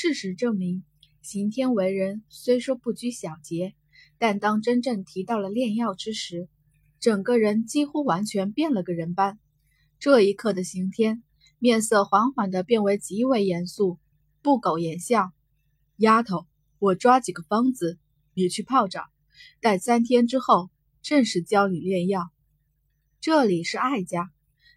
[0.00, 0.84] 事实证明，
[1.22, 3.74] 刑天为人虽说不拘小节，
[4.16, 6.48] 但当真正提到了炼药之时，
[7.00, 9.40] 整个人几乎完全变了个人般。
[9.98, 11.24] 这一刻的刑天，
[11.58, 13.98] 面色缓缓的变为极为严肃，
[14.40, 15.32] 不苟言笑
[15.98, 16.46] ：“丫头，
[16.78, 17.98] 我抓几个方子，
[18.34, 19.02] 你去泡着，
[19.60, 20.70] 待三天之后，
[21.02, 22.30] 正式教你炼药。”
[23.20, 24.30] 这里是艾家，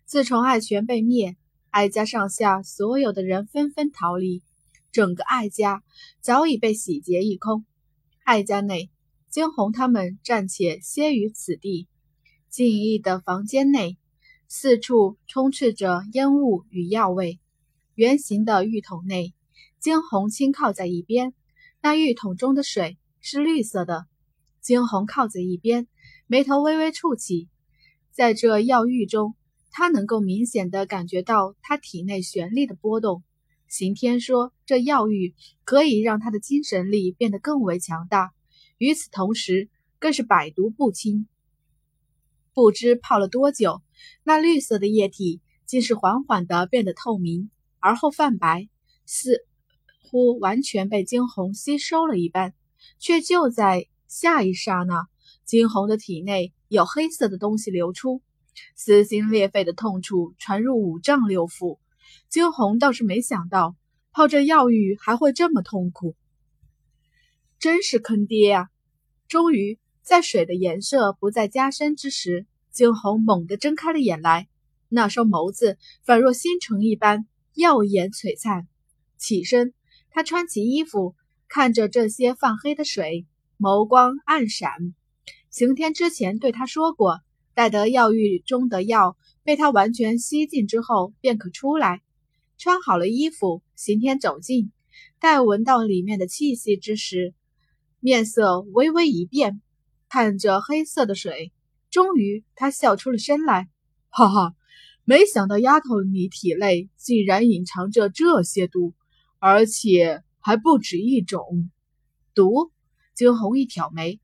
[0.04, 1.38] 自从艾权被灭，
[1.70, 4.42] 艾家上下所有的人纷纷逃离。
[4.92, 5.84] 整个艾家
[6.20, 7.66] 早已被洗劫一空。
[8.24, 8.90] 艾家内，
[9.30, 11.88] 惊鸿他们暂且歇于此地。
[12.50, 13.98] 静谧的房间内，
[14.48, 17.40] 四处充斥着烟雾与药味。
[17.96, 19.34] 圆形的浴桶内，
[19.80, 21.34] 惊鸿轻靠在一边，
[21.82, 24.06] 那浴桶中的水是绿色的。
[24.60, 25.88] 惊鸿靠在一边，
[26.28, 27.50] 眉头微微蹙起。
[28.12, 29.36] 在这药浴中，
[29.72, 33.24] 他能够明显的感觉到他体内玄力的波动。
[33.72, 38.34] 刑天说：“这药浴可以让他的精神力变得更为强大，
[38.78, 41.26] 与此同时，更是百毒不侵。”
[42.54, 43.82] 不知泡了多久，
[44.26, 48.68] 那绿色的液体竟是缓缓的变得透明，而后泛白，
[49.06, 49.46] 似
[50.04, 52.54] 乎完全被惊鸿吸收了一般。
[53.00, 55.08] 却就在下一刹那，
[55.46, 58.22] 惊鸿的体内有黑色的东西流出，
[58.76, 61.80] 撕心裂肺的痛楚传入五脏六腑。
[62.32, 63.76] 惊鸿倒是没想到，
[64.14, 66.16] 泡这药浴还会这么痛苦，
[67.60, 68.70] 真是坑爹啊！
[69.28, 74.48] 终于在水的颜色不再加深之时，惊鸿猛地睁开了眼来，
[74.88, 78.66] 那双眸子仿若星辰一般耀眼璀璨。
[79.18, 79.74] 起身，
[80.10, 81.16] 他穿起衣服，
[81.50, 83.28] 看着这些泛黑的水，
[83.60, 84.72] 眸光暗闪。
[85.50, 87.20] 刑天之前对他说过，
[87.54, 92.02] 待得药浴中的药被他完全吸尽之后，便可出来。
[92.62, 94.72] 穿好了衣服，刑天走近，
[95.20, 97.34] 待闻到里面的气息之时，
[98.00, 99.64] 面色微微一变，
[100.08, 101.52] 看着黑色的水，
[101.90, 103.68] 终于他笑出了声来，
[104.10, 104.54] 哈哈，
[105.06, 108.94] 没想到丫头你体内竟然隐藏着这些毒，
[109.40, 111.72] 而且还不止一种
[112.36, 112.72] 毒。
[113.16, 114.20] 惊鸿一挑眉，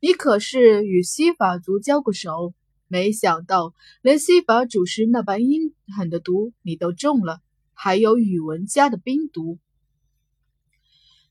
[0.00, 2.54] 你可是与西法族交过手，
[2.88, 7.42] 没想到连西法祖师那般阴狠的毒你都中了。
[7.78, 9.58] 还有宇文家的冰毒，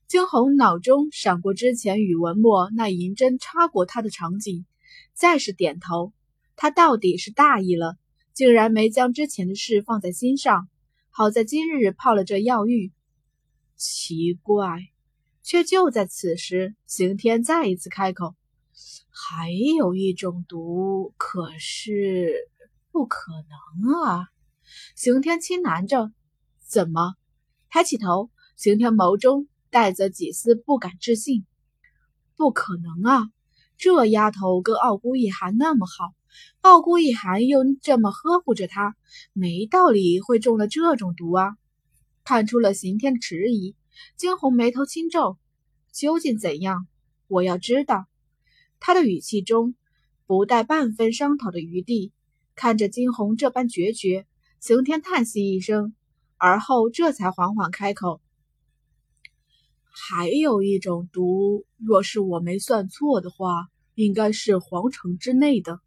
[0.08, 4.64] 惊鸿脑中闪过之前宇文墨那银针插过他的场景，
[5.14, 6.14] 再是点头。
[6.56, 7.98] 他到底是大意了，
[8.32, 10.70] 竟然没将之前的事放在心上。
[11.10, 12.94] 好在今日泡了这药浴。
[13.76, 14.90] 奇怪，
[15.42, 18.36] 却就在此时，刑天再一次开口
[19.10, 22.36] ：“还有一种毒，可是
[22.92, 23.32] 不可
[23.84, 24.28] 能啊！”
[24.96, 26.12] 刑天轻喃着。
[26.68, 27.16] 怎么？
[27.70, 31.46] 抬起头，刑天眸中带着几丝不敢置信。
[32.36, 33.30] 不可能啊！
[33.78, 36.14] 这丫头跟傲孤一寒那么好，
[36.62, 38.96] 傲孤一寒又这么呵护着她，
[39.34, 41.56] 没道理会中了这种毒啊！
[42.24, 43.76] 看出了刑天的迟疑，
[44.18, 45.38] 惊鸿眉头轻皱。
[45.94, 46.88] 究竟怎样？
[47.28, 48.08] 我要知道。
[48.80, 49.76] 他的语气中
[50.26, 52.12] 不带半分商讨的余地。
[52.56, 54.26] 看着惊鸿这般决绝，
[54.59, 55.94] 刑天叹息一声。
[56.48, 58.22] 而后，这才缓缓开口
[59.90, 65.80] ：“还有一种毒，若是我没算错的话，应该是皇城之内的。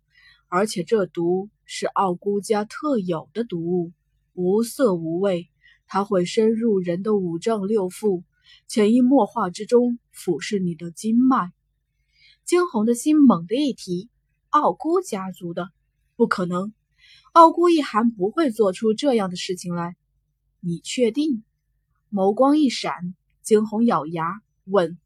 [0.48, 3.92] 而且这毒是傲孤家特有的毒物，
[4.34, 5.48] 无色无味，
[5.86, 8.24] 它会深入人的五脏六腑，
[8.66, 11.52] 潜移默化之中腐蚀你的经脉。”
[12.44, 14.10] 惊鸿的心猛地一提
[14.50, 15.70] ：“傲孤家族的，
[16.16, 16.72] 不可能！
[17.32, 19.94] 傲孤一寒不会做出这样的事情来。”
[20.60, 21.44] 你确定？
[22.10, 24.98] 眸光一闪，惊鸿咬牙问：“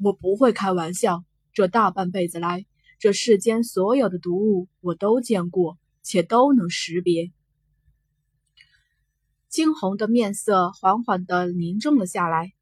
[0.00, 1.24] 我不会开玩笑。
[1.52, 2.64] 这大半辈子来，
[2.98, 7.32] 这世间所有的毒物我都见过，且都能识别。”
[9.48, 12.52] 惊鸿的面色缓缓的凝重了下来。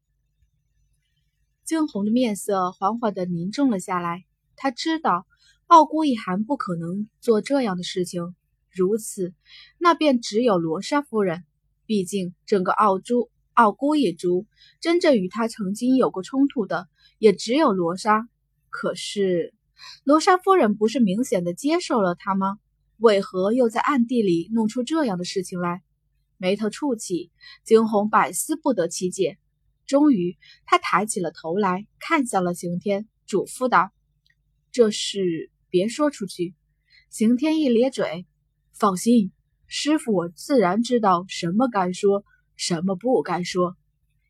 [1.63, 4.25] 惊鸿的面色缓缓的凝重了下来。
[4.55, 5.27] 他知道
[5.67, 8.35] 傲孤一寒不可能做这样的事情，
[8.71, 9.35] 如此，
[9.77, 11.45] 那便只有罗莎夫人。
[11.89, 14.45] 毕竟，整个奥珠奥姑一族，
[14.79, 16.87] 真正与他曾经有过冲突的，
[17.17, 18.29] 也只有罗莎。
[18.69, 19.55] 可是，
[20.03, 22.59] 罗莎夫人不是明显的接受了他吗？
[22.97, 25.81] 为何又在暗地里弄出这样的事情来？
[26.37, 27.31] 眉头蹙起，
[27.63, 29.39] 惊鸿百思不得其解。
[29.87, 30.37] 终于，
[30.67, 33.89] 他抬起了头来，看向了刑天，嘱咐道
[34.71, 36.53] ：“这事别说出去。”
[37.09, 38.27] 刑天一咧嘴
[38.77, 39.31] ：“放心。”
[39.71, 42.23] 师傅，我自然知道什么该说，
[42.55, 43.77] 什么不该说。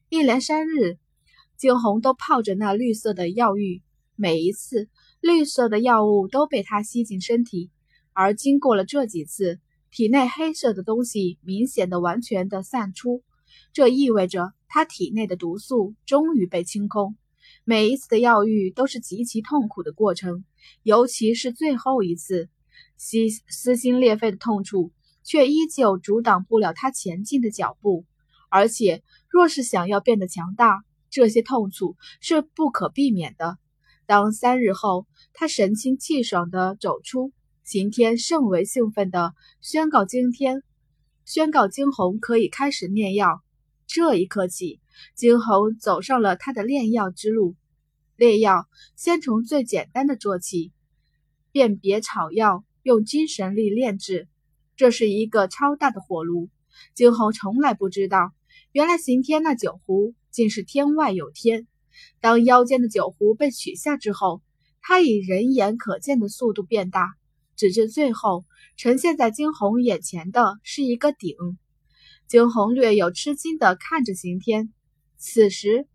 [0.09, 0.97] 一连三日，
[1.55, 3.81] 惊鸿都泡着那绿色的药浴，
[4.17, 4.89] 每一次
[5.21, 7.71] 绿色的药物都被他吸进身体，
[8.11, 13.23] 而经过了这几次，体内黑色的东西明显的完全的散出，
[13.71, 17.15] 这意味着他体内的毒素终于被清空。
[17.63, 20.43] 每一次的药浴都是极其痛苦的过程，
[20.83, 22.49] 尤其是最后一次，
[22.97, 24.91] 撕撕心裂肺的痛楚，
[25.29, 28.03] 却依旧阻挡不了他前进的脚步，
[28.49, 29.03] 而且。
[29.29, 33.59] 若是想要变得强大，这些痛楚是不可避免的。
[34.07, 37.31] 当三日后，他神清气爽地走出，
[37.63, 40.63] 刑天甚为兴奋地宣告：“惊天，
[41.25, 43.43] 宣告惊鸿可以开始炼药。”
[43.85, 44.79] 这一刻起，
[45.13, 47.55] 惊鸿走上了他的炼药之路。
[48.15, 50.71] 炼药先从最简单的做起，
[51.51, 54.27] 辨别草药，用精神力炼制。
[54.79, 56.47] 这是一个超大的火炉，
[56.93, 58.31] 惊鸿从来不知道。
[58.71, 61.67] 原来刑天那酒壶竟是天外有天。
[62.21, 64.41] 当腰间的酒壶被取下之后，
[64.79, 67.09] 它以人眼可见的速度变大，
[67.57, 68.45] 直至最后
[68.77, 71.35] 呈现在惊鸿眼前的是一个鼎。
[72.29, 74.73] 惊鸿略有吃惊地看着刑天。
[75.17, 75.89] 此时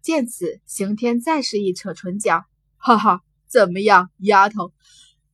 [0.00, 2.46] 见此，刑天再是一扯唇角，
[2.78, 4.72] 哈哈，怎么样，丫头，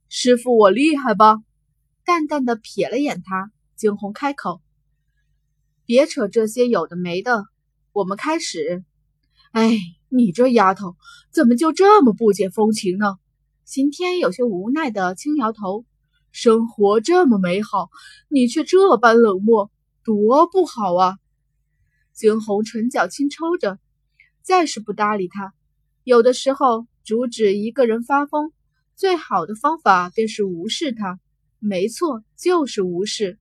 [0.09, 1.37] 师傅我厉害吧？
[2.05, 4.61] 淡淡的瞥了眼他，惊鸿开口。
[5.87, 7.47] 别扯这些有的没的，
[7.93, 8.85] 我们开始。
[9.53, 9.79] 哎，
[10.09, 10.97] 你这丫头
[11.31, 13.17] 怎么就这么不解风情呢？
[13.65, 15.87] 刑天有些无奈的轻摇头。
[16.31, 17.89] 生活这么美好，
[18.29, 19.71] 你却这般冷漠，
[20.03, 21.17] 多不好啊！
[22.13, 23.79] 惊鸿唇角轻抽着，
[24.43, 25.55] 再是不搭理他。
[26.03, 28.53] 有的时候，阻止一个人发疯，
[28.97, 31.21] 最好的方法便是无视他。
[31.67, 33.39] 没错，就是无视。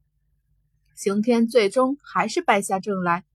[0.95, 3.25] 刑天最终还是败下阵来。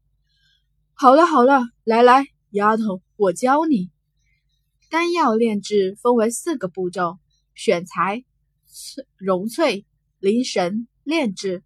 [0.95, 3.91] 好了好了，来来，丫头，我教你。
[4.89, 7.19] 丹药炼制分为四个步骤：
[7.55, 8.25] 选材、
[8.67, 9.85] 萃、熔萃、
[10.21, 11.63] 凝神、炼制。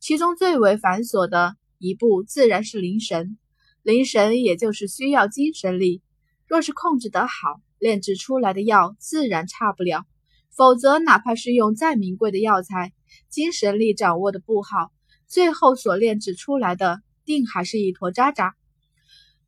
[0.00, 3.36] 其中最为繁琐的一步自然是凝神。
[3.82, 6.00] 凝神也就是需要精神力。
[6.46, 10.06] 若是控制得好，炼制出来的药自然差不了。
[10.54, 12.92] 否则，哪怕是用再名贵的药材，
[13.28, 14.92] 精神力掌握的不好。
[15.26, 18.54] 最后所炼制出来的，定还是一坨渣渣。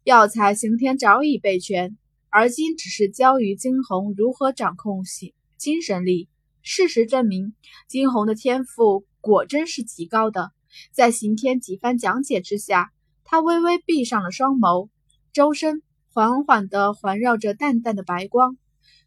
[0.02, 1.98] 药材刑天早已备全，
[2.30, 6.28] 而今只是教于惊鸿如何掌控心精神力。
[6.62, 7.54] 事实证明，
[7.86, 10.52] 惊鸿的天赋果真是极高的。
[10.90, 12.90] 在刑天几番讲解之下，
[13.24, 14.88] 他微微闭上了双眸，
[15.34, 18.56] 周身缓缓地环绕着淡淡的白光，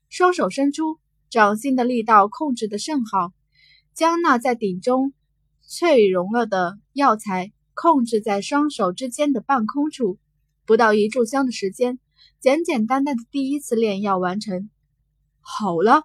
[0.09, 0.99] 双手伸出，
[1.29, 3.31] 掌心的力道控制得甚好，
[3.94, 5.13] 将那在鼎中。
[5.69, 10.18] 萃融了的药材控制在双手之间的半空处，
[10.65, 12.00] 不到一炷香的时间，
[12.39, 14.69] 简简单单的第一次炼药完成。
[15.41, 16.03] 好了，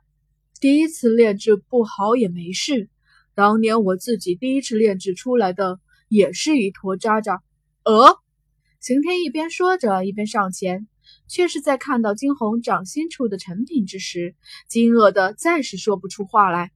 [0.61, 2.91] 第一次炼制不好也没事。
[3.35, 5.79] 当年我自己第一次炼制出来的
[6.09, 7.41] 也是一坨渣渣。
[7.85, 8.17] 呃，
[8.81, 10.89] 刑天一边说着，一边上前，
[11.29, 14.35] 却是在看到金鸿掌心处的成品之时，
[14.69, 16.71] 惊愕的暂时说不出话来。